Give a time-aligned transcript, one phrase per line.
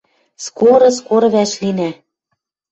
[0.45, 1.89] «Скоро, скоро вӓшлинӓ!»